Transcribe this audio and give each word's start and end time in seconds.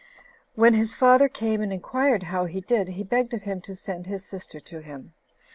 When 0.55 0.73
his 0.73 0.95
father 0.95 1.29
came, 1.29 1.61
and 1.61 1.71
inquired 1.71 2.23
how 2.23 2.45
he 2.45 2.59
did, 2.61 2.87
he 2.87 3.03
begged 3.03 3.35
of 3.35 3.43
him 3.43 3.61
to 3.61 3.75
send 3.75 4.07
his 4.07 4.25
sister 4.25 4.59
to 4.59 4.79
him. 4.79 5.13